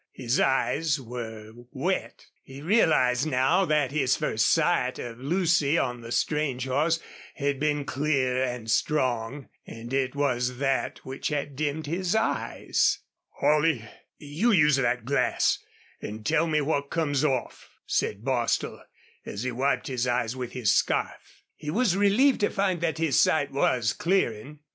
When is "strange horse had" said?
6.11-7.59